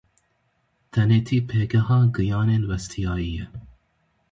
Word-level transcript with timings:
Tenêtî 0.91 1.37
pêgeha 1.49 1.99
giyanên 2.15 2.63
westiyayî 2.69 3.29
ye. 3.37 3.45